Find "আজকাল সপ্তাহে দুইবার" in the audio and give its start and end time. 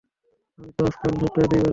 0.85-1.59